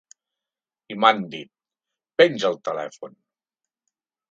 [0.95, 1.51] I m’han dit:
[2.23, 3.17] ‘Penja el telèfon’.